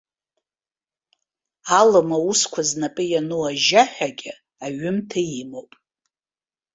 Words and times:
Алым 1.79 2.09
аусқәа 2.15 2.61
знапы 2.69 3.03
иану 3.11 3.43
ажьа 3.49 3.83
ҳәагьы 3.93 4.33
аҩымҭа 4.65 5.19
имоуп. 5.41 5.71